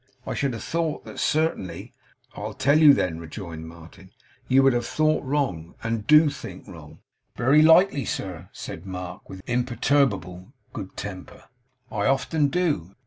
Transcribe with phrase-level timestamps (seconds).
[0.25, 1.93] I should have thought that, certainly.'
[2.35, 4.09] 'I tell you, then,' rejoined Martin,
[4.47, 6.97] 'you would have thought wrong, and do think wrong.'
[7.35, 11.43] 'Very likely, sir,' said Mark, with imperturbable good temper.
[11.91, 12.95] 'I often do.